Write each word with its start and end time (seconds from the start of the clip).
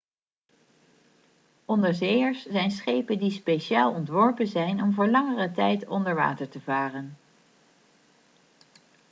onderzeeërs 1.65 2.45
zijn 2.45 2.71
schepen 2.71 3.19
die 3.19 3.31
speciaal 3.31 3.93
ontworpen 3.93 4.47
zijn 4.47 4.81
om 4.81 4.93
voor 4.93 5.09
langere 5.09 5.51
tijd 5.51 5.87
onder 5.87 6.15
water 6.15 6.49
te 6.49 6.61
varen 6.61 7.17